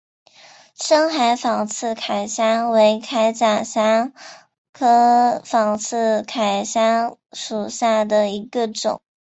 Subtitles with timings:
[0.73, 4.11] 深海仿刺铠虾为铠甲虾
[4.73, 9.03] 科仿刺铠虾属下的一个种。